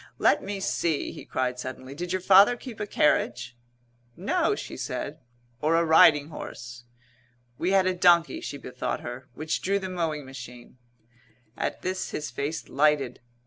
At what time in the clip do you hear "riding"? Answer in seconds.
5.85-6.29